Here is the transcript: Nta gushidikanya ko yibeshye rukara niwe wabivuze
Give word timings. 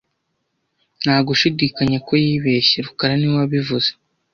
Nta 1.01 1.15
gushidikanya 1.27 1.97
ko 2.07 2.11
yibeshye 2.23 2.77
rukara 2.87 3.13
niwe 3.17 3.35
wabivuze 3.41 3.89